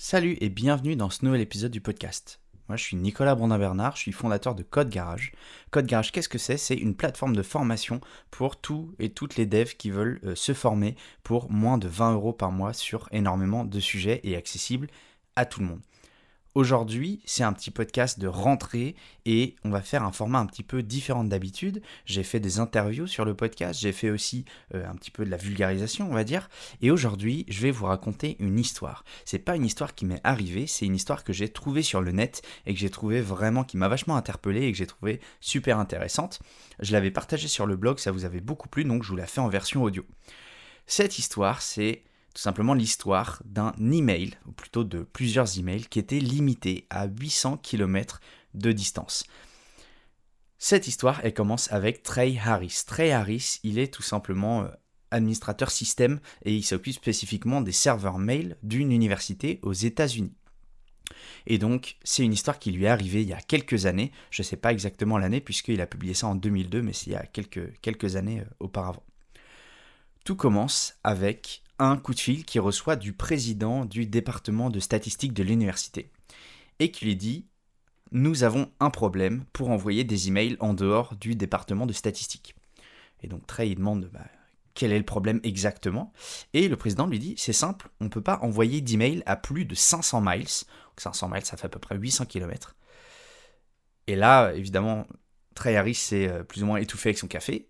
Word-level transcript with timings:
Salut 0.00 0.38
et 0.40 0.48
bienvenue 0.48 0.94
dans 0.94 1.10
ce 1.10 1.24
nouvel 1.24 1.40
épisode 1.40 1.72
du 1.72 1.80
podcast. 1.80 2.38
Moi 2.68 2.76
je 2.76 2.84
suis 2.84 2.96
Nicolas 2.96 3.34
Brandin-Bernard, 3.34 3.96
je 3.96 4.02
suis 4.02 4.12
fondateur 4.12 4.54
de 4.54 4.62
Code 4.62 4.90
Garage. 4.90 5.32
Code 5.72 5.86
Garage, 5.86 6.12
qu'est-ce 6.12 6.28
que 6.28 6.38
c'est? 6.38 6.56
C'est 6.56 6.76
une 6.76 6.94
plateforme 6.94 7.34
de 7.34 7.42
formation 7.42 8.00
pour 8.30 8.60
tous 8.60 8.94
et 9.00 9.10
toutes 9.10 9.34
les 9.34 9.44
devs 9.44 9.74
qui 9.76 9.90
veulent 9.90 10.20
euh, 10.22 10.36
se 10.36 10.54
former 10.54 10.94
pour 11.24 11.50
moins 11.50 11.78
de 11.78 11.88
20 11.88 12.12
euros 12.12 12.32
par 12.32 12.52
mois 12.52 12.74
sur 12.74 13.08
énormément 13.10 13.64
de 13.64 13.80
sujets 13.80 14.20
et 14.22 14.36
accessible 14.36 14.86
à 15.34 15.44
tout 15.44 15.58
le 15.58 15.66
monde. 15.66 15.80
Aujourd'hui, 16.54 17.20
c'est 17.26 17.44
un 17.44 17.52
petit 17.52 17.70
podcast 17.70 18.18
de 18.18 18.26
rentrée 18.26 18.96
et 19.26 19.54
on 19.64 19.70
va 19.70 19.82
faire 19.82 20.02
un 20.02 20.12
format 20.12 20.38
un 20.38 20.46
petit 20.46 20.62
peu 20.62 20.82
différent 20.82 21.22
d'habitude. 21.22 21.82
J'ai 22.06 22.22
fait 22.22 22.40
des 22.40 22.58
interviews 22.58 23.06
sur 23.06 23.26
le 23.26 23.34
podcast, 23.34 23.78
j'ai 23.78 23.92
fait 23.92 24.08
aussi 24.08 24.46
euh, 24.74 24.88
un 24.88 24.94
petit 24.94 25.10
peu 25.10 25.26
de 25.26 25.30
la 25.30 25.36
vulgarisation, 25.36 26.10
on 26.10 26.14
va 26.14 26.24
dire. 26.24 26.48
Et 26.80 26.90
aujourd'hui, 26.90 27.44
je 27.48 27.60
vais 27.60 27.70
vous 27.70 27.84
raconter 27.84 28.36
une 28.40 28.58
histoire. 28.58 29.04
C'est 29.26 29.38
pas 29.38 29.56
une 29.56 29.66
histoire 29.66 29.94
qui 29.94 30.06
m'est 30.06 30.22
arrivée, 30.24 30.66
c'est 30.66 30.86
une 30.86 30.96
histoire 30.96 31.22
que 31.22 31.34
j'ai 31.34 31.50
trouvée 31.50 31.82
sur 31.82 32.00
le 32.00 32.12
net 32.12 32.42
et 32.66 32.72
que 32.72 32.80
j'ai 32.80 32.90
trouvé 32.90 33.20
vraiment 33.20 33.62
qui 33.62 33.76
m'a 33.76 33.88
vachement 33.88 34.16
interpellé 34.16 34.62
et 34.62 34.72
que 34.72 34.78
j'ai 34.78 34.86
trouvé 34.86 35.20
super 35.40 35.78
intéressante. 35.78 36.40
Je 36.80 36.92
l'avais 36.92 37.10
partagée 37.10 37.48
sur 37.48 37.66
le 37.66 37.76
blog, 37.76 37.98
ça 37.98 38.10
vous 38.10 38.24
avait 38.24 38.40
beaucoup 38.40 38.68
plu, 38.68 38.84
donc 38.84 39.02
je 39.02 39.10
vous 39.10 39.16
la 39.16 39.26
fais 39.26 39.40
en 39.40 39.48
version 39.48 39.82
audio. 39.82 40.04
Cette 40.86 41.18
histoire, 41.18 41.60
c'est 41.60 42.02
simplement 42.38 42.74
l'histoire 42.74 43.42
d'un 43.44 43.72
email, 43.90 44.34
ou 44.46 44.52
plutôt 44.52 44.84
de 44.84 45.02
plusieurs 45.02 45.58
emails, 45.58 45.86
qui 45.86 45.98
étaient 45.98 46.20
limités 46.20 46.86
à 46.88 47.06
800 47.06 47.56
km 47.58 48.20
de 48.54 48.70
distance. 48.70 49.24
Cette 50.58 50.86
histoire, 50.86 51.20
elle 51.24 51.34
commence 51.34 51.70
avec 51.72 52.02
Trey 52.02 52.38
Harris. 52.38 52.82
Trey 52.86 53.10
Harris, 53.10 53.58
il 53.64 53.78
est 53.78 53.92
tout 53.92 54.02
simplement 54.02 54.62
euh, 54.62 54.68
administrateur 55.10 55.70
système 55.70 56.20
et 56.44 56.54
il 56.54 56.64
s'occupe 56.64 56.94
spécifiquement 56.94 57.60
des 57.60 57.72
serveurs 57.72 58.18
mail 58.18 58.56
d'une 58.62 58.92
université 58.92 59.58
aux 59.62 59.72
États-Unis. 59.72 60.34
Et 61.46 61.58
donc, 61.58 61.96
c'est 62.04 62.24
une 62.24 62.32
histoire 62.32 62.58
qui 62.58 62.70
lui 62.70 62.84
est 62.84 62.88
arrivée 62.88 63.22
il 63.22 63.28
y 63.28 63.32
a 63.32 63.40
quelques 63.40 63.86
années. 63.86 64.12
Je 64.30 64.42
ne 64.42 64.44
sais 64.44 64.56
pas 64.56 64.72
exactement 64.72 65.18
l'année, 65.18 65.40
puisqu'il 65.40 65.80
a 65.80 65.86
publié 65.86 66.14
ça 66.14 66.28
en 66.28 66.34
2002, 66.34 66.82
mais 66.82 66.92
c'est 66.92 67.06
il 67.06 67.12
y 67.14 67.16
a 67.16 67.26
quelques, 67.26 67.80
quelques 67.80 68.16
années 68.16 68.40
euh, 68.40 68.54
auparavant. 68.60 69.04
Tout 70.24 70.36
commence 70.36 70.98
avec 71.04 71.62
un 71.78 71.96
coup 71.96 72.14
de 72.14 72.20
fil 72.20 72.44
qui 72.44 72.58
reçoit 72.58 72.96
du 72.96 73.12
président 73.12 73.84
du 73.84 74.06
département 74.06 74.70
de 74.70 74.80
statistique 74.80 75.32
de 75.32 75.42
l'université 75.42 76.10
et 76.78 76.90
qui 76.90 77.04
lui 77.04 77.16
dit 77.16 77.46
Nous 78.12 78.42
avons 78.42 78.70
un 78.80 78.90
problème 78.90 79.44
pour 79.52 79.70
envoyer 79.70 80.04
des 80.04 80.28
emails 80.28 80.56
en 80.60 80.74
dehors 80.74 81.14
du 81.16 81.34
département 81.34 81.86
de 81.86 81.92
statistique. 81.92 82.54
Et 83.22 83.28
donc 83.28 83.46
Trey 83.46 83.74
demande 83.74 84.10
bah, 84.12 84.26
quel 84.74 84.92
est 84.92 84.98
le 84.98 85.04
problème 85.04 85.40
exactement? 85.42 86.12
Et 86.52 86.68
le 86.68 86.76
président 86.76 87.06
lui 87.06 87.18
dit 87.18 87.34
C'est 87.36 87.52
simple, 87.52 87.88
on 88.00 88.04
ne 88.04 88.10
peut 88.10 88.22
pas 88.22 88.38
envoyer 88.42 88.80
d'emails 88.80 89.22
à 89.26 89.36
plus 89.36 89.64
de 89.64 89.74
500 89.74 90.20
miles. 90.20 90.48
500 90.96 91.28
miles, 91.28 91.44
ça 91.44 91.56
fait 91.56 91.66
à 91.66 91.68
peu 91.68 91.78
près 91.80 91.96
800 91.96 92.26
km. 92.26 92.76
Et 94.06 94.16
là, 94.16 94.52
évidemment, 94.52 95.06
Trey 95.54 95.76
Harris 95.76 95.94
s'est 95.94 96.28
euh, 96.28 96.42
plus 96.42 96.62
ou 96.62 96.66
moins 96.66 96.78
étouffé 96.78 97.10
avec 97.10 97.18
son 97.18 97.26
café 97.26 97.68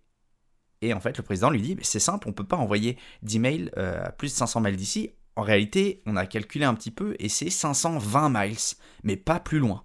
et 0.80 0.92
en 0.92 1.00
fait, 1.00 1.16
le 1.16 1.22
président 1.22 1.50
lui 1.50 1.60
dit, 1.60 1.76
c'est 1.82 1.98
simple, 1.98 2.28
on 2.28 2.30
ne 2.30 2.36
peut 2.36 2.46
pas 2.46 2.56
envoyer 2.56 2.96
d'emails 3.22 3.70
euh, 3.76 4.04
à 4.04 4.12
plus 4.12 4.28
de 4.28 4.36
500 4.36 4.60
miles 4.60 4.76
d'ici. 4.76 5.10
En 5.36 5.42
réalité, 5.42 6.02
on 6.06 6.16
a 6.16 6.26
calculé 6.26 6.64
un 6.64 6.74
petit 6.74 6.90
peu 6.90 7.16
et 7.18 7.28
c'est 7.28 7.50
520 7.50 8.30
miles, 8.30 8.56
mais 9.02 9.16
pas 9.16 9.40
plus 9.40 9.58
loin. 9.58 9.84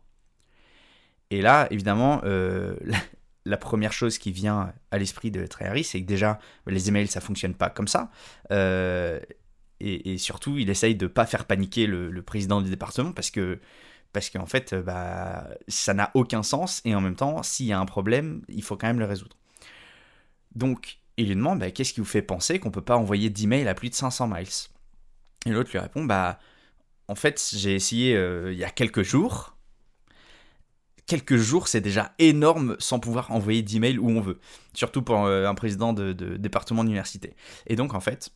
Et 1.32 1.42
là, 1.42 1.68
évidemment, 1.72 2.22
euh, 2.26 2.76
la, 3.46 3.58
première 3.58 3.94
chose 3.94 4.18
qui 4.18 4.32
vient 4.32 4.74
à 4.92 4.98
l'esprit 4.98 5.32
de 5.32 5.46
Trey 5.48 5.84
c'est 5.84 6.02
que 6.02 6.06
déjà, 6.06 6.40
les 6.68 6.90
emails, 6.90 7.08
ça 7.08 7.22
fonctionne 7.22 7.56
pas 7.56 7.70
comme 7.70 7.88
ça. 7.88 8.12
Euh, 8.52 9.20
et, 9.80 10.18
surtout, 10.18 10.58
il 10.58 10.70
essaye 10.70 10.96
de 10.96 11.06
ne 11.06 11.10
pas 11.10 11.26
faire 11.26 11.46
paniquer 11.46 11.88
le, 11.88 12.22
président 12.22 12.62
du 12.62 12.70
département 12.70 13.12
parce 13.12 13.32
que 13.32 13.60
parce 14.14 14.30
qu'en 14.30 14.46
fait, 14.46 14.76
bah, 14.76 15.50
ça 15.68 15.96
n'a 15.96 16.12
aucun 16.14 16.44
sens. 16.44 16.82
Et 16.86 16.94
en 16.94 17.02
même 17.02 17.16
temps, 17.16 17.42
s'il 17.42 17.66
y 17.66 17.74
a 17.74 17.80
un 17.80 17.86
problème, 17.86 18.44
il 18.48 18.62
faut 18.62 18.78
quand 18.78 18.86
même 18.86 19.00
le 19.00 19.06
résoudre. 19.06 19.36
Donc, 20.56 21.00
il 21.18 21.28
lui 21.28 21.36
demande 21.36 21.60
bah, 21.60 21.72
qu'est-ce 21.72 21.94
qui 21.94 22.00
vous 22.00 22.06
fait 22.06 22.22
penser 22.22 22.60
qu'on 22.60 22.72
peut 22.72 22.82
pas 22.82 22.98
envoyer 22.98 23.30
d'email 23.30 23.68
à 23.68 23.74
plus 23.74 23.90
de 23.90 23.96
500 23.96 24.28
miles? 24.28 24.48
Et 25.46 25.50
l'autre 25.50 25.72
lui 25.72 25.80
répond 25.80 26.06
bah, 26.06 26.40
en 27.08 27.16
fait, 27.16 27.52
j'ai 27.56 27.76
essayé 27.76 28.16
euh, 28.16 28.54
il 28.54 28.58
y 28.58 28.64
a 28.64 28.70
quelques 28.70 29.04
jours. 29.04 29.58
Quelques 31.06 31.36
jours, 31.36 31.68
c'est 31.68 31.82
déjà 31.82 32.14
énorme 32.18 32.78
sans 32.80 33.00
pouvoir 33.00 33.32
envoyer 33.32 33.62
d'email 33.62 33.98
où 33.98 34.10
on 34.10 34.22
veut. 34.22 34.40
Surtout 34.74 35.02
pour 35.02 35.26
euh, 35.26 35.48
un 35.48 35.54
président 35.54 35.92
de, 35.92 36.14
de 36.14 36.38
département 36.38 36.84
d'université. 36.84 37.36
Et 37.68 37.76
donc, 37.76 37.94
en 37.94 38.00
fait, 38.00 38.32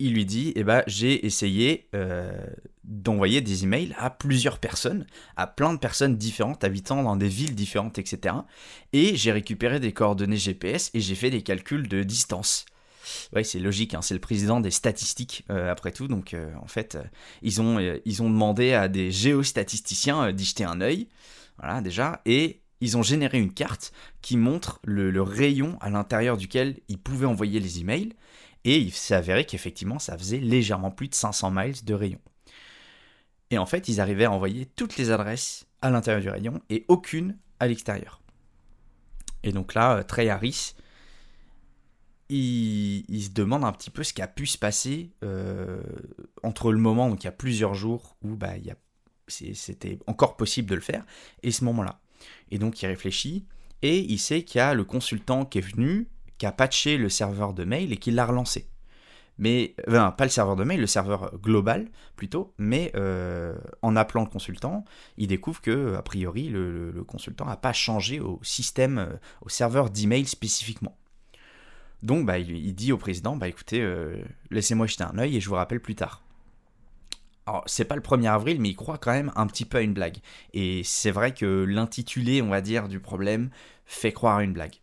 il 0.00 0.14
lui 0.14 0.26
dit 0.26 0.52
eh 0.56 0.64
ben, 0.64 0.82
J'ai 0.88 1.24
essayé 1.24 1.88
euh, 1.94 2.44
d'envoyer 2.92 3.40
des 3.40 3.64
emails 3.64 3.94
à 3.98 4.10
plusieurs 4.10 4.58
personnes, 4.58 5.06
à 5.36 5.46
plein 5.46 5.72
de 5.72 5.78
personnes 5.78 6.16
différentes, 6.16 6.62
habitant 6.62 7.02
dans 7.02 7.16
des 7.16 7.28
villes 7.28 7.54
différentes, 7.54 7.98
etc. 7.98 8.34
Et 8.92 9.16
j'ai 9.16 9.32
récupéré 9.32 9.80
des 9.80 9.92
coordonnées 9.92 10.36
GPS 10.36 10.90
et 10.94 11.00
j'ai 11.00 11.14
fait 11.14 11.30
des 11.30 11.42
calculs 11.42 11.88
de 11.88 12.02
distance. 12.02 12.66
Oui, 13.34 13.44
c'est 13.44 13.58
logique, 13.58 13.94
hein, 13.94 14.02
c'est 14.02 14.14
le 14.14 14.20
président 14.20 14.60
des 14.60 14.70
statistiques 14.70 15.44
euh, 15.50 15.70
après 15.70 15.90
tout. 15.90 16.06
Donc 16.06 16.34
euh, 16.34 16.52
en 16.60 16.68
fait, 16.68 16.98
ils, 17.40 17.60
ont, 17.60 17.78
ils 18.04 18.22
ont 18.22 18.30
demandé 18.30 18.74
à 18.74 18.88
des 18.88 19.10
géostatisticiens 19.10 20.32
d'y 20.32 20.44
jeter 20.44 20.64
un 20.64 20.80
œil. 20.80 21.08
Voilà, 21.58 21.80
déjà. 21.80 22.20
Et 22.26 22.60
ils 22.80 22.96
ont 22.96 23.02
généré 23.02 23.38
une 23.38 23.54
carte 23.54 23.92
qui 24.20 24.36
montre 24.36 24.80
le, 24.84 25.10
le 25.10 25.22
rayon 25.22 25.78
à 25.80 25.88
l'intérieur 25.88 26.36
duquel 26.36 26.78
ils 26.88 26.98
pouvaient 26.98 27.26
envoyer 27.26 27.58
les 27.58 27.80
emails. 27.80 28.12
Et 28.64 28.78
il 28.78 28.92
s'est 28.92 29.14
avéré 29.14 29.44
qu'effectivement, 29.44 29.98
ça 29.98 30.16
faisait 30.16 30.38
légèrement 30.38 30.90
plus 30.90 31.08
de 31.08 31.14
500 31.14 31.50
miles 31.50 31.84
de 31.84 31.94
rayon. 31.94 32.20
Et 33.52 33.58
en 33.58 33.66
fait, 33.66 33.86
ils 33.88 34.00
arrivaient 34.00 34.24
à 34.24 34.32
envoyer 34.32 34.64
toutes 34.64 34.96
les 34.96 35.10
adresses 35.10 35.66
à 35.82 35.90
l'intérieur 35.90 36.22
du 36.22 36.30
rayon 36.30 36.62
et 36.70 36.86
aucune 36.88 37.36
à 37.60 37.68
l'extérieur. 37.68 38.22
Et 39.42 39.52
donc 39.52 39.74
là, 39.74 39.98
euh, 39.98 40.02
Trey 40.02 40.30
Harris, 40.30 40.74
il, 42.30 43.22
se 43.22 43.30
demande 43.30 43.62
un 43.64 43.72
petit 43.72 43.90
peu 43.90 44.02
ce 44.04 44.14
qui 44.14 44.22
a 44.22 44.26
pu 44.26 44.46
se 44.46 44.56
passer 44.56 45.10
euh, 45.22 45.82
entre 46.42 46.72
le 46.72 46.78
moment, 46.78 47.10
donc 47.10 47.22
il 47.22 47.26
y 47.26 47.28
a 47.28 47.32
plusieurs 47.32 47.74
jours, 47.74 48.16
où 48.22 48.36
bah, 48.36 48.54
c'était 49.28 49.98
encore 50.06 50.38
possible 50.38 50.70
de 50.70 50.74
le 50.74 50.80
faire, 50.80 51.04
et 51.42 51.50
ce 51.50 51.62
moment-là. 51.64 52.00
Et 52.50 52.58
donc 52.58 52.80
il 52.80 52.86
réfléchit, 52.86 53.44
et 53.82 53.98
il 53.98 54.18
sait 54.18 54.44
qu'il 54.44 54.60
y 54.60 54.62
a 54.62 54.72
le 54.72 54.84
consultant 54.84 55.44
qui 55.44 55.58
est 55.58 55.60
venu, 55.74 56.08
qui 56.38 56.46
a 56.46 56.52
patché 56.52 56.96
le 56.96 57.10
serveur 57.10 57.52
de 57.52 57.64
mail 57.64 57.92
et 57.92 57.98
qui 57.98 58.12
l'a 58.12 58.24
relancé. 58.24 58.71
Mais, 59.38 59.74
pas 59.86 60.24
le 60.24 60.28
serveur 60.28 60.56
de 60.56 60.64
mail, 60.64 60.80
le 60.80 60.86
serveur 60.86 61.36
global 61.38 61.88
plutôt, 62.16 62.54
mais 62.58 62.92
euh, 62.94 63.56
en 63.80 63.96
appelant 63.96 64.22
le 64.22 64.28
consultant, 64.28 64.84
il 65.16 65.28
découvre 65.28 65.60
que, 65.60 65.94
a 65.96 66.02
priori, 66.02 66.48
le, 66.48 67.04
consultant 67.06 67.46
n'a 67.46 67.56
pas 67.56 67.72
changé 67.72 68.20
au 68.20 68.38
système, 68.42 68.98
euh, 68.98 69.16
au 69.40 69.48
serveur 69.48 69.90
d'email 69.90 70.26
spécifiquement. 70.26 70.96
Donc, 72.02 72.26
bah, 72.26 72.38
il, 72.38 72.74
dit 72.74 72.92
au 72.92 72.98
président, 72.98 73.36
bah 73.36 73.48
écoutez, 73.48 73.80
euh, 73.80 74.22
laissez-moi 74.50 74.86
jeter 74.86 75.04
un 75.04 75.18
œil 75.18 75.36
et 75.36 75.40
je 75.40 75.48
vous 75.48 75.54
rappelle 75.54 75.80
plus 75.80 75.94
tard. 75.94 76.22
Alors, 77.46 77.64
c'est 77.66 77.84
pas 77.84 77.96
le 77.96 78.02
1er 78.02 78.30
avril, 78.30 78.60
mais 78.60 78.70
il 78.70 78.76
croit 78.76 78.98
quand 78.98 79.12
même 79.12 79.32
un 79.34 79.46
petit 79.46 79.64
peu 79.64 79.78
à 79.78 79.80
une 79.80 79.94
blague. 79.94 80.18
Et 80.52 80.82
c'est 80.84 81.10
vrai 81.10 81.32
que 81.34 81.64
l'intitulé, 81.64 82.42
on 82.42 82.48
va 82.48 82.60
dire, 82.60 82.88
du 82.88 83.00
problème 83.00 83.50
fait 83.84 84.12
croire 84.12 84.38
à 84.38 84.44
une 84.44 84.52
blague. 84.52 84.81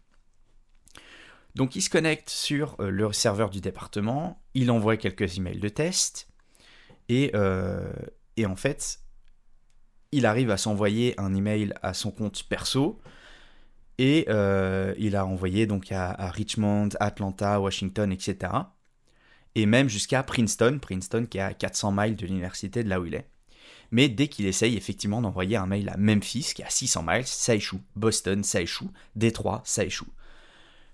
Donc 1.60 1.76
il 1.76 1.82
se 1.82 1.90
connecte 1.90 2.30
sur 2.30 2.78
euh, 2.80 2.90
le 2.90 3.12
serveur 3.12 3.50
du 3.50 3.60
département, 3.60 4.42
il 4.54 4.72
envoie 4.72 4.96
quelques 4.96 5.38
emails 5.38 5.60
de 5.60 5.68
test, 5.68 6.30
et, 7.10 7.32
euh, 7.36 7.92
et 8.38 8.46
en 8.46 8.56
fait, 8.56 9.02
il 10.14 10.26
arrive 10.26 10.52
à 10.52 10.58
s'envoyer 10.58 11.20
un 11.20 11.36
email 11.36 11.74
à 11.82 11.94
son 11.94 12.12
compte 12.12 12.44
perso, 12.44 13.02
et 13.98 14.24
euh, 14.30 14.96
il 14.98 15.18
a 15.18 15.26
envoyé 15.26 15.68
donc 15.68 15.92
à, 15.92 16.12
à, 16.12 16.32
Richmond, 16.32 16.92
Atlanta, 17.02 17.60
Washington, 17.60 18.10
etc. 18.14 18.54
Et 19.56 19.66
même 19.66 19.90
jusqu'à 19.90 20.24
Princeton, 20.24 20.80
Princeton 20.82 21.26
qui 21.30 21.40
est 21.40 21.42
à 21.42 21.54
400 21.54 21.92
miles 21.92 22.16
de 22.16 22.26
l'université 22.26 22.86
de 22.86 22.90
là 22.90 23.02
où 23.02 23.06
il 23.06 23.16
est. 23.16 23.28
Mais 23.92 24.08
dès 24.08 24.30
qu'il 24.30 24.46
essaye 24.46 24.78
effectivement 24.78 25.22
d'envoyer 25.22 25.58
un 25.58 25.66
mail 25.66 25.90
à 25.90 25.98
Memphis, 25.98 26.54
qui 26.56 26.62
est 26.62 26.66
à 26.66 26.70
600 26.70 27.04
miles, 27.06 27.28
ça 27.28 27.54
échoue. 27.54 27.82
Boston, 27.98 28.46
ça 28.46 28.62
échoue. 28.62 28.92
Détroit, 29.18 29.62
ça 29.66 29.84
échoue. 29.84 30.08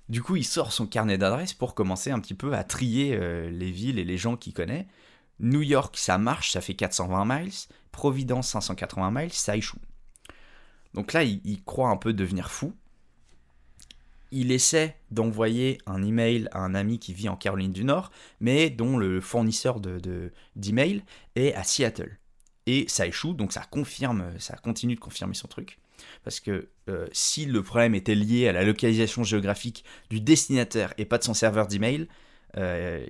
Du 0.08 0.22
coup, 0.22 0.36
il 0.36 0.44
sort 0.44 0.72
son 0.72 0.86
carnet 0.86 1.18
d'adresses 1.18 1.54
pour 1.54 1.74
commencer 1.74 2.12
un 2.12 2.20
petit 2.20 2.36
peu 2.36 2.54
à 2.54 2.64
trier 2.64 3.16
euh, 3.16 3.50
les 3.50 3.72
villes 3.72 3.98
et 3.98 4.04
les 4.04 4.18
gens 4.18 4.38
qu'il 4.38 4.54
connaît. 4.54 4.88
New 5.40 5.62
York, 5.62 5.98
ça 5.98 6.18
marche, 6.18 6.52
ça 6.52 6.62
fait 6.62 6.76
420 6.76 7.26
miles. 7.26 7.54
Providence, 7.92 8.50
580 8.50 9.12
miles, 9.12 9.34
ça 9.34 9.58
échoue. 9.58 9.80
Donc 10.94 11.12
là, 11.14 11.24
il, 11.24 11.64
croit 11.64 11.90
un 11.90 11.98
peu 11.98 12.14
devenir 12.14 12.52
fou. 12.52 12.74
Il 14.32 14.52
essaie 14.52 14.98
d'envoyer 15.12 15.80
un 15.86 16.04
email 16.04 16.48
à 16.52 16.60
un 16.60 16.76
ami 16.76 17.00
qui 17.00 17.14
vit 17.14 17.30
en 17.30 17.36
Caroline 17.36 17.74
du 17.74 17.84
Nord, 17.84 18.12
mais 18.40 18.70
dont 18.70 18.98
le 18.98 19.22
fournisseur 19.22 19.80
d'email 19.80 21.04
de, 21.36 21.42
est 21.42 21.54
à 21.54 21.64
Seattle. 21.64 22.18
Et 22.66 22.86
ça 22.88 23.08
échoue, 23.08 23.34
donc 23.34 23.54
ça 23.54 23.64
confirme, 23.70 24.40
ça 24.40 24.56
continue 24.56 24.96
de 24.96 25.00
confirmer 25.00 25.36
son 25.36 25.48
truc. 25.48 25.80
Parce 26.24 26.40
que 26.40 26.70
euh, 26.90 27.08
si 27.12 27.46
le 27.46 27.64
problème 27.64 27.96
était 27.96 28.16
lié 28.16 28.48
à 28.48 28.52
la 28.52 28.64
localisation 28.64 29.24
géographique 29.24 29.84
du 30.10 30.20
destinataire 30.22 30.94
et 30.98 31.06
pas 31.06 31.18
de 31.18 31.24
son 31.24 31.34
serveur 31.34 31.68
d'email, 31.68 32.08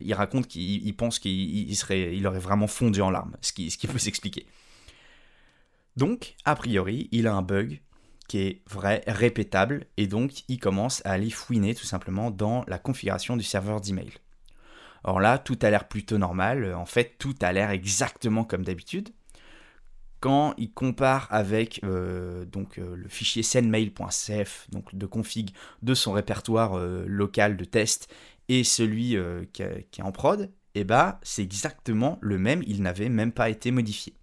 il 0.01 0.13
raconte 0.15 0.47
qu'il 0.47 0.95
pense 0.97 1.19
qu'il 1.19 1.75
serait, 1.75 2.17
il 2.17 2.25
aurait 2.25 2.39
vraiment 2.39 2.65
fondu 2.65 3.01
en 3.01 3.11
larmes, 3.11 3.37
ce 3.41 3.53
qui, 3.53 3.69
ce 3.69 3.77
qui 3.77 3.85
peut 3.85 3.99
s'expliquer. 3.99 4.47
Donc, 5.95 6.35
a 6.45 6.55
priori, 6.55 7.09
il 7.11 7.27
a 7.27 7.33
un 7.35 7.43
bug 7.43 7.79
qui 8.27 8.39
est 8.39 8.61
vrai, 8.69 9.03
répétable, 9.07 9.85
et 9.97 10.07
donc 10.07 10.43
il 10.47 10.59
commence 10.59 11.01
à 11.05 11.11
aller 11.11 11.29
fouiner 11.29 11.75
tout 11.75 11.85
simplement 11.85 12.31
dans 12.31 12.63
la 12.67 12.79
configuration 12.79 13.37
du 13.37 13.43
serveur 13.43 13.81
d'email. 13.81 14.11
Or 15.03 15.19
là, 15.19 15.37
tout 15.37 15.57
a 15.61 15.69
l'air 15.69 15.87
plutôt 15.87 16.17
normal, 16.17 16.73
en 16.73 16.85
fait, 16.85 17.15
tout 17.19 17.35
a 17.41 17.53
l'air 17.53 17.69
exactement 17.69 18.43
comme 18.43 18.63
d'habitude. 18.63 19.09
Quand 20.19 20.53
il 20.57 20.71
compare 20.71 21.27
avec 21.29 21.81
euh, 21.83 22.45
euh, 22.55 22.95
le 22.95 23.09
fichier 23.09 23.43
sendmail.cf, 23.43 24.67
donc 24.71 24.95
de 24.95 25.05
config 25.05 25.51
de 25.83 25.93
son 25.93 26.13
répertoire 26.13 26.77
euh, 26.77 27.05
local 27.07 27.57
de 27.57 27.65
test, 27.65 28.11
et 28.47 28.63
celui 28.63 29.17
qui, 29.53 29.63
est 29.63 30.01
en 30.03 30.11
prod, 30.11 30.51
eh 30.75 30.83
ben, 30.83 31.17
c'est 31.23 31.41
exactement 31.41 32.19
le 32.21 32.37
même, 32.37 32.61
il 32.67 32.83
n'avait 32.83 33.09
même 33.09 33.31
pas 33.31 33.49
été 33.49 33.71
modifié. 33.71 34.13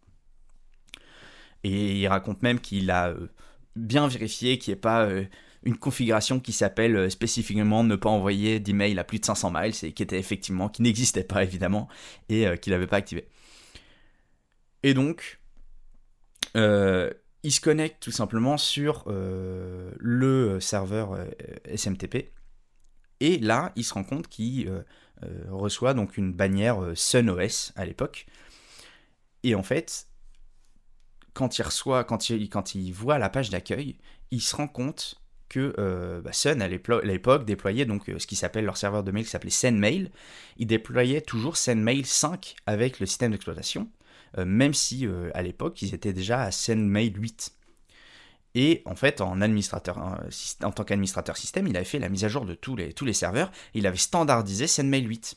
Et 1.64 1.98
il 1.98 2.06
raconte 2.06 2.40
même 2.42 2.60
qu'il 2.60 2.92
a 2.92 3.14
bien 3.74 4.06
vérifié 4.06 4.58
qu'il 4.58 4.72
n'y 4.72 4.78
ait 4.78 4.80
pas 4.80 5.08
une 5.64 5.76
configuration 5.76 6.38
qui 6.38 6.52
s'appelle 6.52 7.10
spécifiquement 7.10 7.82
ne 7.82 7.96
pas 7.96 8.10
envoyer 8.10 8.60
d'email 8.60 8.96
à 8.96 9.02
plus 9.02 9.18
de 9.18 9.24
500 9.24 9.50
miles 9.52 9.74
et 9.82 9.92
qui 9.92 10.04
était 10.04 10.20
effectivement, 10.20 10.68
qui 10.68 10.82
n'existait 10.82 11.24
pas 11.24 11.42
évidemment 11.42 11.88
et 12.28 12.46
qu'il 12.60 12.72
n'avait 12.72 12.86
pas 12.86 12.98
activé. 12.98 13.26
Et 14.84 14.94
donc, 14.94 15.40
il 16.54 17.52
se 17.52 17.60
connecte 17.60 18.02
tout 18.02 18.10
simplement 18.10 18.56
sur 18.56 19.04
le 19.08 20.58
serveur 20.60 21.18
SMTP 21.74 22.30
et 23.20 23.38
là, 23.38 23.72
il 23.76 23.84
se 23.84 23.94
rend 23.94 24.04
compte 24.04 24.28
qu'il 24.28 24.84
reçoit 25.48 25.94
donc 25.94 26.16
une 26.16 26.32
bannière 26.32 26.80
SunOS 26.94 27.72
à 27.76 27.84
l'époque. 27.84 28.26
Et 29.42 29.54
en 29.54 29.62
fait, 29.62 30.06
quand 31.34 31.58
il 31.58 31.62
reçoit, 31.62 32.04
quand 32.04 32.30
il, 32.30 32.92
voit 32.92 33.18
la 33.18 33.28
page 33.28 33.50
d'accueil, 33.50 33.96
il 34.30 34.40
se 34.40 34.54
rend 34.54 34.68
compte 34.68 35.16
que 35.48 35.74
euh, 35.78 36.20
bah, 36.22 36.32
Sun 36.32 36.62
à 36.62 36.68
l'époque 36.68 37.44
déployait 37.44 37.84
donc 37.84 38.08
euh, 38.08 38.18
ce 38.18 38.26
qui 38.26 38.36
s'appelle 38.36 38.64
leur 38.64 38.76
serveur 38.76 39.04
de 39.04 39.10
mail 39.10 39.24
qui 39.24 39.30
s'appelait 39.30 39.50
SendMail. 39.50 40.10
Il 40.56 40.66
déployait 40.66 41.20
toujours 41.20 41.56
SendMail 41.56 42.04
5 42.04 42.56
avec 42.66 43.00
le 43.00 43.06
système 43.06 43.32
d'exploitation, 43.32 43.82
euh, 43.82 44.01
même 44.38 44.74
si 44.74 45.06
à 45.34 45.42
l'époque 45.42 45.82
ils 45.82 45.94
étaient 45.94 46.12
déjà 46.12 46.42
à 46.42 46.50
SendMail 46.50 47.12
8. 47.16 47.52
Et 48.54 48.82
en 48.84 48.94
fait, 48.94 49.20
en, 49.20 49.40
administrateur, 49.40 49.98
en, 49.98 50.70
tant 50.72 50.84
qu'administrateur 50.84 51.36
système, 51.36 51.66
il 51.66 51.76
avait 51.76 51.86
fait 51.86 51.98
la 51.98 52.08
mise 52.08 52.24
à 52.24 52.28
jour 52.28 52.44
de 52.44 52.54
tous 52.54 52.76
les, 52.76 52.92
tous 52.92 53.04
les 53.04 53.14
serveurs. 53.14 53.50
il 53.74 53.86
avait 53.86 53.96
standardisé 53.96 54.66
SendMail 54.66 55.04
8. 55.04 55.36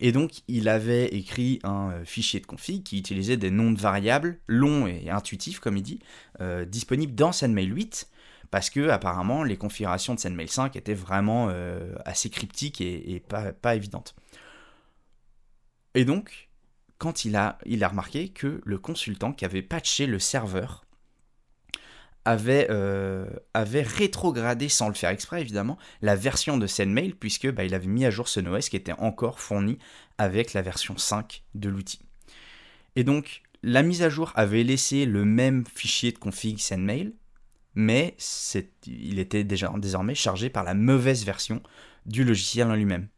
Et 0.00 0.12
donc, 0.12 0.42
il 0.48 0.68
avait 0.68 1.06
écrit 1.06 1.60
un 1.62 1.92
euh, 1.92 2.04
fichier 2.04 2.40
de 2.40 2.46
config 2.46 2.82
qui 2.82 2.98
utilisait 2.98 3.36
des 3.36 3.50
noms 3.50 3.70
de 3.70 3.80
variables 3.80 4.38
longs 4.46 4.86
et 4.86 5.08
intuitifs, 5.08 5.60
comme 5.60 5.76
il 5.76 5.82
dit, 5.82 6.00
euh, 6.40 6.64
disponibles 6.64 7.14
dans 7.14 7.32
SendMail 7.32 7.66
8, 7.66 8.08
parce 8.50 8.70
que 8.70 8.88
apparemment 8.88 9.44
les 9.44 9.56
configurations 9.56 10.14
de 10.14 10.20
SendMail 10.20 10.48
5 10.48 10.76
étaient 10.76 10.94
vraiment 10.94 11.48
euh, 11.50 11.94
assez 12.04 12.28
cryptiques 12.28 12.80
et, 12.80 13.22
pas, 13.28 13.52
pas, 13.52 13.76
évidentes. 13.76 14.14
Et 15.94 16.04
donc, 16.04 16.48
quand 16.98 17.24
il 17.24 17.36
a, 17.36 17.58
remarqué 17.88 18.28
que 18.28 18.60
le 18.64 18.78
consultant 18.78 19.32
qui 19.32 19.44
avait 19.44 19.62
patché 19.62 20.06
le 20.06 20.18
serveur 20.18 20.84
avait, 22.24 22.68
euh, 22.70 23.26
rétrogradé, 23.54 24.68
sans 24.68 24.88
le 24.88 24.94
faire 24.94 25.10
exprès 25.10 25.40
évidemment, 25.40 25.76
la 26.00 26.16
version 26.16 26.56
de 26.56 26.66
SendMail, 26.66 27.12
puisque 27.12 27.50
bah, 27.50 27.62
avait 27.62 27.86
mis 27.86 28.04
à 28.06 28.10
jour 28.10 28.28
ce 28.28 28.40
OS 28.40 28.68
qui 28.68 28.76
était 28.76 28.92
encore 28.92 29.40
fourni 29.40 29.78
avec 30.16 30.54
la 30.54 30.62
version 30.62 30.96
5 30.96 31.42
de 31.54 31.68
l'outil. 31.68 32.00
Et 32.96 33.04
donc, 33.04 33.42
la 33.62 33.82
mise 33.82 34.02
à 34.02 34.08
jour 34.08 34.32
avait 34.34 34.62
laissé 34.62 35.04
le 35.04 35.24
même 35.24 35.64
fichier 35.66 36.12
de 36.12 36.18
config 36.18 36.58
SendMail, 36.58 37.12
mais 37.74 38.16
il 38.86 39.18
était 39.18 39.44
déjà 39.44 39.72
désormais 39.76 40.14
chargé 40.14 40.48
par 40.48 40.64
la 40.64 40.74
mauvaise 40.74 41.24
version 41.24 41.62
du 42.06 42.24
logiciel 42.24 42.68
en 42.68 42.74
lui-même. 42.74 43.08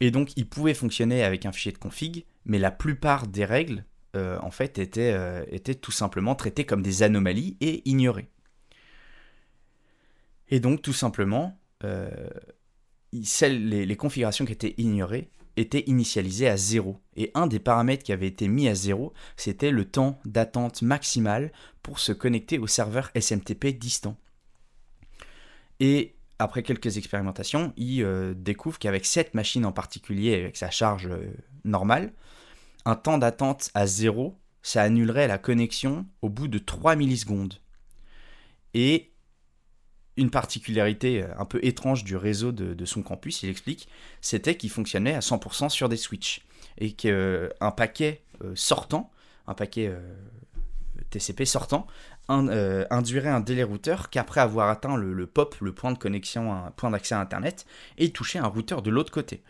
Et 0.00 0.10
donc, 0.10 0.32
il 0.36 0.48
pouvait 0.48 0.74
fonctionner 0.74 1.22
avec 1.22 1.46
un 1.46 1.52
fichier 1.52 1.72
de 1.72 1.78
config, 1.78 2.24
mais 2.46 2.58
la 2.58 2.70
plupart 2.70 3.26
des 3.26 3.44
règles 3.44 3.84
euh, 4.16 4.38
en 4.42 4.50
fait, 4.50 4.78
euh, 4.98 5.44
étaient, 5.50 5.74
tout 5.74 5.92
simplement 5.92 6.34
traités 6.34 6.64
comme 6.64 6.82
des 6.82 7.02
anomalies 7.02 7.56
et 7.60 7.88
ignorées. 7.88 8.28
Et 10.48 10.58
donc, 10.58 10.82
tout 10.82 10.92
simplement, 10.92 11.56
euh, 11.84 12.10
les, 13.12 13.96
configurations 13.96 14.44
qui 14.44 14.52
étaient 14.52 14.74
ignorées 14.78 15.30
étaient 15.56 15.84
initialisées 15.86 16.48
à 16.48 16.56
zéro. 16.56 16.98
Et 17.16 17.30
un 17.34 17.46
des 17.46 17.60
paramètres 17.60 18.02
qui 18.02 18.12
avait 18.12 18.26
été 18.26 18.48
mis 18.48 18.68
à 18.68 18.74
zéro, 18.74 19.12
c'était 19.36 19.70
le 19.70 19.84
temps 19.84 20.18
d'attente 20.24 20.82
maximal 20.82 21.52
pour 21.82 22.00
se 22.00 22.12
connecter 22.12 22.58
au 22.58 22.66
serveur 22.66 23.10
SMTP 23.14 23.66
distant. 23.78 24.16
Et 25.78 26.16
après 26.40 26.62
quelques 26.62 26.96
expérimentations, 26.96 27.72
il 27.76 28.04
découvre 28.36 28.78
qu'avec 28.78 29.06
cette 29.06 29.34
machine 29.34 29.64
en 29.64 29.72
particulier, 29.72 30.34
avec 30.34 30.56
sa 30.56 30.70
charge 30.70 31.08
normale, 31.64 32.12
un 32.84 32.96
temps 32.96 33.18
d'attente 33.18 33.70
à 33.74 33.86
zéro, 33.86 34.38
ça 34.62 34.82
annulerait 34.82 35.28
la 35.28 35.38
connexion 35.38 36.06
au 36.22 36.28
bout 36.28 36.48
de 36.48 36.58
3 36.58 36.96
millisecondes. 36.96 37.54
Et 38.74 39.10
une 40.16 40.30
particularité 40.30 41.22
euh, 41.22 41.28
un 41.38 41.44
peu 41.44 41.58
étrange 41.62 42.04
du 42.04 42.16
réseau 42.16 42.52
de, 42.52 42.84
son 42.84 43.02
campus, 43.02 43.42
il 43.42 43.48
explique, 43.48 43.88
c'était 44.20 44.56
qu'il 44.56 44.70
fonctionnait 44.70 45.14
à 45.14 45.20
100% 45.20 45.68
sur 45.70 45.88
des 45.88 45.96
switches. 45.96 46.42
Et 46.78 46.92
qu'un 46.92 47.08
euh, 47.08 47.70
paquet 47.76 48.22
euh, 48.44 48.52
sortant, 48.54 49.10
un 49.46 49.54
paquet 49.54 49.92
TCP 51.10 51.44
sortant, 51.44 51.86
induirait 52.30 53.28
un 53.28 53.40
délai 53.40 53.64
routeur 53.64 54.10
qu'après 54.10 54.40
avoir 54.40 54.68
atteint 54.68 54.96
le, 54.96 55.26
POP, 55.26 55.56
le 55.60 55.72
point 55.72 55.92
de 55.92 55.98
connexion, 55.98 56.52
un 56.52 56.70
point 56.70 56.90
d'accès 56.90 57.14
à 57.14 57.20
Internet, 57.20 57.66
et 57.98 58.10
toucher 58.10 58.38
un 58.38 58.46
routeur 58.46 58.82
de 58.82 58.90
l'autre 58.90 59.12
côté. 59.12 59.42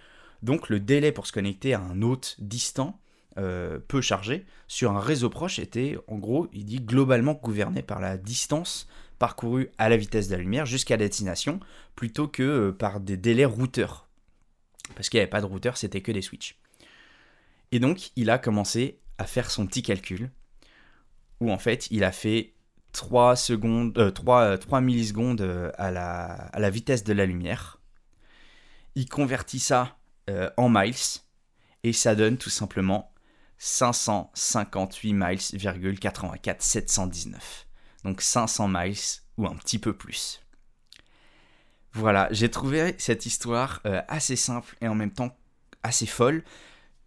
Donc 0.43 0.69
le 0.69 0.81
délai 0.81 1.13
pour 1.13 1.27
se 1.27 1.33
connecter 1.33 1.75
à 1.75 1.81
un 1.81 2.03
hôte 2.03 2.37
distant 2.39 2.99
euh, 3.39 3.79
peu 3.87 4.01
chargé 4.01 4.45
sur 4.67 4.91
un 4.93 5.01
réseau 5.01 5.31
proche 5.31 5.59
était 5.59 5.97
en 6.09 6.19
gros, 6.19 6.49
il 6.53 6.65
dit 6.65 6.81
globalement 6.81 7.35
gouverné 7.35 7.83
par 7.83 8.01
la 8.01 8.17
distance 8.17 8.89
parcourue 9.19 9.71
à 9.79 9.89
la 9.89 9.97
vitesse 9.97 10.29
de 10.29 10.35
la 10.35 10.43
lumière 10.43 10.67
jusqu'à 10.67 10.97
destination 10.97 11.61
plutôt 11.95 12.27
que 12.27 12.43
euh, 12.43 12.73
par 12.73 13.01
des 13.01 13.17
délais 13.17 13.45
routeurs. 13.45 14.09
Parce 14.95 15.09
qu'il 15.09 15.19
n'y 15.19 15.23
avait 15.23 15.31
pas 15.31 15.41
de 15.41 15.47
routeur, 15.47 15.77
c'était 15.77 16.01
que 16.01 16.11
des 16.11 16.23
switches. 16.23 16.59
Et 17.71 17.79
donc, 17.79 18.11
il 18.17 18.31
a 18.31 18.39
commencé 18.39 18.99
à 19.19 19.25
faire 19.25 19.51
son 19.51 19.67
petit 19.67 19.83
calcul 19.83 20.31
où 21.41 21.53
en 21.53 21.59
fait, 21.59 21.87
il 21.91 22.03
a 22.03 22.13
fait 22.13 22.55
3, 22.93 23.37
secondes, 23.37 24.13
3, 24.15 24.41
euh, 24.43 24.57
3 24.57 24.81
millisecondes 24.81 25.73
à 25.77 25.91
la, 25.91 26.25
à 26.27 26.59
la, 26.59 26.71
vitesse 26.71 27.05
de 27.05 27.13
la 27.13 27.27
lumière. 27.27 27.81
Il 28.95 29.09
convertit 29.09 29.61
ça 29.61 29.97
en 30.57 30.69
miles 30.69 30.95
et 31.83 31.93
ça 31.93 32.15
donne 32.15 32.37
tout 32.37 32.51
simplement 32.51 33.13
558 33.59 35.13
miles, 35.13 35.99
84 35.99 36.63
719. 36.63 37.67
Donc 38.05 38.23
500 38.23 38.69
miles 38.69 38.97
ou 39.37 39.47
un 39.47 39.55
petit 39.57 39.79
peu 39.79 39.93
plus. 39.93 40.41
Voilà, 41.93 42.29
j'ai 42.31 42.51
trouvé 42.51 42.95
cette 42.99 43.27
histoire 43.27 43.81
euh, 43.85 44.01
assez 44.09 44.37
simple 44.37 44.77
et 44.81 44.89
en 44.89 44.95
même 44.95 45.13
temps 45.13 45.37
assez 45.83 46.07
folle. 46.07 46.45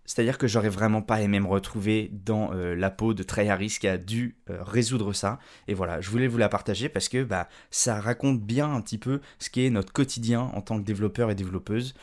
C'est-à-dire 0.06 0.38
que 0.38 0.48
j'aurais 0.48 0.70
vraiment 0.70 1.02
pas 1.02 1.22
aimé 1.22 1.40
me 1.40 1.48
retrouver 1.48 2.12
dans 2.12 2.54
euh, 2.54 2.76
la 2.76 2.90
peau 2.90 3.14
de 3.14 3.24
Trey 3.24 3.48
Harris 3.48 3.78
qui 3.80 3.88
a 3.88 3.98
dû 3.98 4.38
euh, 4.50 4.62
résoudre 4.64 5.14
ça. 5.14 5.40
Et 5.68 5.74
voilà, 5.74 6.02
je 6.02 6.10
voulais 6.10 6.28
vous 6.28 6.38
la 6.38 6.50
partager 6.50 6.90
parce 6.90 7.10
que 7.10 7.24
bah, 7.24 7.48
ça 7.72 8.00
raconte 8.00 8.42
bien 8.42 8.74
un 8.74 8.82
petit 8.82 8.98
peu 8.98 9.22
ce 9.40 9.50
qui 9.50 9.66
est 9.66 9.70
notre 9.70 9.94
quotidien 9.94 10.42
en 10.54 10.62
tant 10.62 10.78
que 10.78 10.86
développeur 10.86 11.32
et 11.32 11.36
développeuse, 11.36 11.94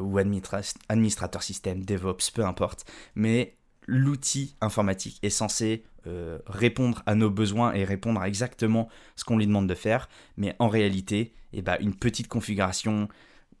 ou 0.00 0.18
administrateur 0.18 1.42
système, 1.42 1.84
DevOps, 1.84 2.32
peu 2.34 2.44
importe. 2.44 2.84
Mais 3.14 3.54
l'outil 3.88 4.54
informatique 4.60 5.18
est 5.22 5.30
censé 5.30 5.82
euh, 6.06 6.38
répondre 6.46 7.02
à 7.06 7.14
nos 7.14 7.30
besoins 7.30 7.72
et 7.72 7.84
répondre 7.84 8.20
à 8.20 8.28
exactement 8.28 8.88
ce 9.16 9.24
qu'on 9.24 9.36
lui 9.36 9.46
demande 9.46 9.66
de 9.66 9.74
faire, 9.74 10.08
mais 10.36 10.54
en 10.58 10.68
réalité, 10.68 11.32
eh 11.52 11.62
ben, 11.62 11.76
une 11.80 11.94
petite 11.94 12.28
configuration, 12.28 13.08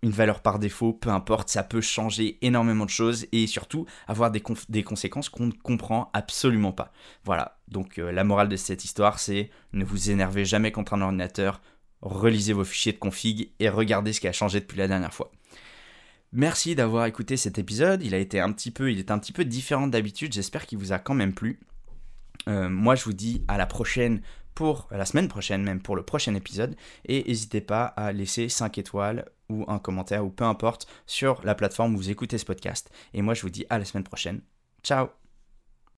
une 0.02 0.10
valeur 0.10 0.40
par 0.40 0.58
défaut, 0.58 0.92
peu 0.92 1.10
importe, 1.10 1.48
ça 1.48 1.62
peut 1.62 1.80
changer 1.80 2.38
énormément 2.42 2.84
de 2.84 2.90
choses 2.90 3.26
et 3.32 3.46
surtout 3.46 3.86
avoir 4.06 4.30
des, 4.30 4.40
conséquences 4.82 5.28
qu'on 5.28 5.46
ne 5.46 5.52
comprend 5.52 6.10
absolument 6.12 6.72
pas. 6.72 6.92
Voilà, 7.24 7.58
donc 7.68 7.98
euh, 7.98 8.12
la 8.12 8.24
morale 8.24 8.48
de 8.48 8.56
cette 8.56 8.84
histoire, 8.84 9.18
c'est 9.18 9.50
ne 9.72 9.84
vous 9.84 10.10
énervez 10.10 10.44
jamais 10.44 10.70
contre 10.70 10.94
un 10.94 11.00
ordinateur, 11.00 11.60
relisez 12.00 12.52
vos 12.52 12.64
fichiers 12.64 12.92
de 12.92 12.98
config 12.98 13.50
et 13.58 13.68
regardez 13.68 14.12
ce 14.12 14.20
qui 14.20 14.28
a 14.28 14.32
changé 14.32 14.60
depuis 14.60 14.78
la 14.78 14.88
dernière 14.88 15.12
fois. 15.12 15.32
Merci 16.32 16.74
d'avoir 16.74 17.06
écouté 17.06 17.36
cet 17.36 17.58
épisode. 17.58 18.02
Il 18.02 18.14
a 18.14 18.18
été 18.18 18.38
un 18.38 18.52
petit 18.52 18.70
peu, 18.70 18.92
il 18.92 18.98
est 18.98 19.10
un 19.10 19.18
petit 19.18 19.32
peu 19.32 19.44
différent 19.44 19.88
d'habitude. 19.88 20.32
J'espère 20.32 20.66
qu'il 20.66 20.78
vous 20.78 20.92
a 20.92 20.98
quand 20.98 21.14
même 21.14 21.32
plu. 21.32 21.58
Euh, 22.48 22.68
moi, 22.68 22.94
je 22.94 23.04
vous 23.04 23.14
dis 23.14 23.44
à 23.48 23.56
la 23.56 23.66
prochaine 23.66 24.20
pour 24.58 24.88
la 24.90 25.04
semaine 25.04 25.28
prochaine, 25.28 25.62
même 25.62 25.80
pour 25.80 25.94
le 25.94 26.02
prochain 26.02 26.34
épisode. 26.34 26.74
Et 27.04 27.22
n'hésitez 27.22 27.60
pas 27.60 27.84
à 27.84 28.10
laisser 28.10 28.48
5 28.48 28.76
étoiles 28.78 29.24
ou 29.48 29.64
un 29.68 29.78
commentaire 29.78 30.24
ou 30.24 30.30
peu 30.30 30.42
importe 30.42 30.88
sur 31.06 31.40
la 31.44 31.54
plateforme 31.54 31.94
où 31.94 31.98
vous 31.98 32.10
écoutez 32.10 32.38
ce 32.38 32.44
podcast. 32.44 32.90
Et 33.14 33.22
moi, 33.22 33.34
je 33.34 33.42
vous 33.42 33.50
dis 33.50 33.66
à 33.70 33.78
la 33.78 33.84
semaine 33.84 34.02
prochaine. 34.02 34.40
Ciao 34.82 35.17